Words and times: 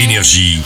Énergie. 0.00 0.62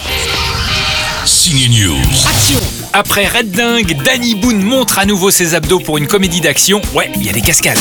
Signe 1.25 1.69
News. 1.69 1.97
Action 2.25 2.61
Après 2.93 3.27
Red 3.27 3.51
Dingue, 3.51 4.01
Danny 4.05 4.37
Boone 4.37 4.63
montre 4.63 5.01
à 5.01 5.07
nouveau 5.07 5.33
ses 5.33 5.57
abdos 5.57 5.81
pour 5.81 5.99
une 5.99 6.07
comédie 6.07 6.41
d'action. 6.41 6.81
Ouais, 6.95 7.11
il 7.17 7.27
y 7.27 7.29
a 7.29 7.33
des 7.33 7.41
cascades. 7.41 7.77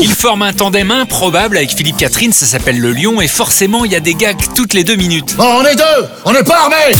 Il 0.00 0.12
forme 0.12 0.42
un 0.42 0.52
tandem 0.52 0.92
improbable 0.92 1.56
avec 1.56 1.76
Philippe 1.76 1.96
Catherine, 1.96 2.32
ça 2.32 2.46
s'appelle 2.46 2.78
le 2.78 2.92
Lion, 2.92 3.20
et 3.20 3.26
forcément 3.26 3.84
il 3.84 3.90
y 3.90 3.96
a 3.96 4.00
des 4.00 4.14
gags 4.14 4.38
toutes 4.54 4.74
les 4.74 4.84
deux 4.84 4.94
minutes. 4.94 5.34
Bon, 5.36 5.60
on 5.60 5.66
est 5.66 5.74
deux 5.74 6.06
On 6.24 6.32
n'est 6.32 6.44
pas 6.44 6.62
armés 6.62 6.94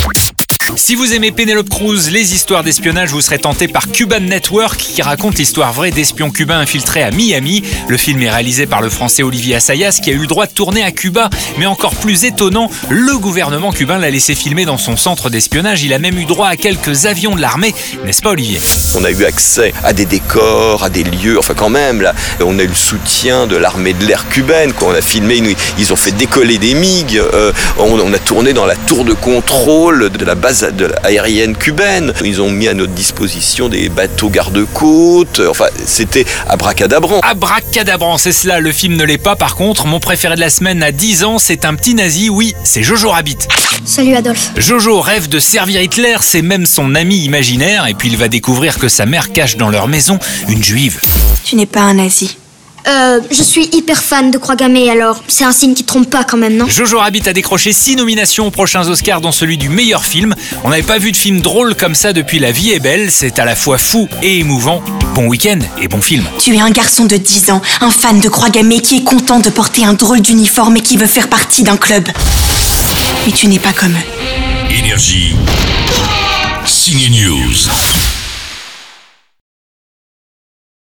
si 0.77 0.95
vous 0.95 1.13
aimez 1.15 1.33
Penelope 1.33 1.69
Cruz, 1.69 2.11
les 2.11 2.35
histoires 2.35 2.63
d'espionnage, 2.63 3.11
vous 3.11 3.21
serez 3.21 3.39
tenté 3.39 3.69
par 3.69 3.91
Cuban 3.91 4.21
Network 4.21 4.79
qui 4.79 5.03
raconte 5.03 5.39
l'histoire 5.39 5.73
vraie 5.73 5.91
d'espions 5.91 6.31
cubains 6.31 6.61
infiltrés 6.61 7.03
à 7.03 7.11
Miami. 7.11 7.63
Le 7.89 7.97
film 7.97 8.23
est 8.23 8.31
réalisé 8.31 8.67
par 8.67 8.81
le 8.81 8.89
français 8.89 9.23
Olivier 9.23 9.57
Assayas 9.57 10.01
qui 10.03 10.11
a 10.11 10.13
eu 10.13 10.19
le 10.19 10.27
droit 10.27 10.47
de 10.47 10.53
tourner 10.53 10.83
à 10.83 10.91
Cuba. 10.91 11.31
Mais 11.59 11.67
encore 11.67 11.95
plus 11.95 12.25
étonnant, 12.25 12.71
le 12.89 13.19
gouvernement 13.19 13.73
cubain 13.73 13.99
l'a 13.99 14.11
laissé 14.11 14.35
filmer 14.35 14.65
dans 14.65 14.79
son 14.79 14.97
centre 14.97 15.31
d'espionnage. 15.31 15.83
Il 15.83 15.93
a 15.93 15.99
même 15.99 16.19
eu 16.19 16.25
droit 16.25 16.49
à 16.49 16.57
quelques 16.57 17.07
avions 17.07 17.35
de 17.35 17.41
l'armée, 17.41 17.75
n'est-ce 18.05 18.23
pas 18.23 18.31
Olivier? 18.31 18.61
On 18.97 19.05
a 19.05 19.11
eu 19.11 19.25
accès 19.25 19.73
à 19.85 19.93
des 19.93 20.07
décors, 20.07 20.85
à 20.85 20.91
des 20.91 21.05
lieux, 21.05 21.39
enfin 21.39 21.55
quand 21.55 21.71
même, 21.71 22.11
on 22.41 22.59
a 22.59 22.63
eu 22.63 22.69
le 22.69 22.75
soutien 22.75 23.47
de 23.47 23.57
l'armée 23.57 23.93
de 23.93 24.05
l'air 24.05 24.29
cubaine. 24.29 24.73
On 24.83 24.91
a 24.91 25.01
filmé, 25.01 25.43
ils 25.79 25.93
ont 25.93 25.97
fait 25.97 26.13
décoller 26.13 26.59
des 26.59 26.75
MiG. 26.75 27.17
Euh, 27.19 27.53
on 27.79 28.13
a 28.13 28.19
tourné 28.19 28.53
dans 28.53 28.67
la 28.67 28.77
tour 28.77 29.05
de 29.05 29.13
contrôle 29.13 30.11
de 30.11 30.25
la 30.25 30.35
base 30.35 30.60
de 30.63 30.91
aérienne 31.03 31.57
cubaine. 31.57 32.13
Ils 32.25 32.41
ont 32.41 32.51
mis 32.51 32.69
à 32.69 32.75
notre 32.75 32.93
disposition 32.93 33.69
des 33.69 33.89
bateaux 33.89 34.29
garde-côtes. 34.29 35.41
Enfin, 35.49 35.67
c'était 35.87 36.27
abracadabrant. 36.49 37.21
Abracadabrant, 37.23 38.19
c'est 38.19 38.33
cela. 38.33 38.61
Le 38.61 38.73
film 38.73 38.97
ne 38.97 39.05
l'est 39.05 39.19
pas. 39.19 39.37
Par 39.37 39.57
contre, 39.57 39.87
mon 39.87 40.01
préféré 40.01 40.35
de 40.35 40.41
la 40.41 40.51
semaine 40.51 40.83
à 40.83 40.93
10 40.93 41.25
ans, 41.25 41.39
c'est 41.39 41.65
un 41.65 41.75
petit 41.75 41.95
nazi. 41.95 42.29
Oui, 42.29 42.55
c'est 42.65 42.83
Jojo 42.83 43.11
Rabbit. 43.11 43.39
Salut 43.85 44.15
Adolphe. 44.15 44.51
Jojo 44.57 45.01
rêve 45.01 45.29
de 45.29 45.39
servir 45.39 45.81
Hitler. 45.81 46.17
C'est 46.21 46.43
même 46.43 46.67
son 46.67 46.95
ami 46.95 47.19
imaginaire. 47.25 47.87
Et 47.87 47.95
puis 47.95 48.09
il 48.09 48.17
va 48.17 48.29
découvrir 48.29 48.79
que 48.79 48.89
sa 48.89 49.07
mère 49.07 49.33
cache 49.33 49.57
dans 49.57 49.71
leur 49.71 49.89
maison 49.89 50.19
une 50.49 50.63
juive. 50.63 51.01
Tu 51.45 51.57
n'es 51.57 51.67
pas 51.67 51.81
un 51.81 51.95
nazi. 51.95 52.37
Euh, 52.91 53.21
je 53.31 53.43
suis 53.43 53.69
hyper 53.73 54.03
fan 54.03 54.33
de 54.33 54.39
Croix 54.39 54.57
Gammée, 54.57 54.91
alors 54.91 55.23
c'est 55.29 55.45
un 55.45 55.53
signe 55.53 55.75
qui 55.75 55.85
trompe 55.85 56.11
pas 56.11 56.25
quand 56.25 56.37
même, 56.37 56.57
non 56.57 56.67
Jojo 56.67 56.99
Rabbit 56.99 57.23
a 57.29 57.33
décroché 57.33 57.73
6 57.73 57.95
nominations 57.95 58.49
aux 58.49 58.51
prochains 58.51 58.89
Oscars, 58.89 59.21
dont 59.21 59.31
celui 59.31 59.59
du 59.59 59.69
meilleur 59.69 60.05
film. 60.05 60.35
On 60.65 60.71
n'avait 60.71 60.83
pas 60.83 60.99
vu 60.99 61.13
de 61.13 61.17
film 61.17 61.41
drôle 61.41 61.77
comme 61.77 61.95
ça 61.95 62.13
depuis 62.13 62.41
La 62.41 62.51
vie 62.51 62.73
est 62.73 62.81
belle. 62.81 63.13
C'est 63.13 63.39
à 63.39 63.45
la 63.45 63.55
fois 63.55 63.79
fou 63.79 64.09
et 64.23 64.39
émouvant. 64.41 64.83
Bon 65.15 65.27
week-end 65.27 65.61
et 65.81 65.87
bon 65.87 66.01
film. 66.01 66.25
Tu 66.39 66.57
es 66.57 66.61
un 66.61 66.71
garçon 66.71 67.05
de 67.05 67.17
10 67.17 67.51
ans, 67.53 67.63
un 67.81 67.91
fan 67.91 68.19
de 68.19 68.29
Croix 68.29 68.51
Gammée 68.51 68.81
qui 68.81 68.97
est 68.97 69.05
content 69.05 69.39
de 69.39 69.51
porter 69.51 69.85
un 69.85 69.95
drôle 69.95 70.21
d'uniforme 70.21 70.77
et 70.77 70.81
qui 70.81 70.97
veut 70.97 71.07
faire 71.07 71.29
partie 71.29 71.63
d'un 71.63 71.77
club. 71.77 72.09
Mais 73.25 73.33
tu 73.33 73.47
n'es 73.47 73.61
pas 73.61 73.73
comme 73.73 73.93
eux. 73.93 74.75
Énergie. 74.77 75.37
Signe 76.67 77.09
News. 77.11 78.00